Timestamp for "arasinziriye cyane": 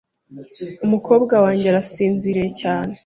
1.71-2.93